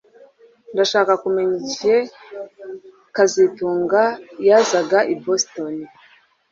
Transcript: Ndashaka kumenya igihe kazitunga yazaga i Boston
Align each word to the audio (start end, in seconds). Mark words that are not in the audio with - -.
Ndashaka 0.73 1.11
kumenya 1.23 1.55
igihe 1.63 1.97
kazitunga 3.15 4.01
yazaga 4.47 4.99
i 5.13 5.15
Boston 5.23 5.75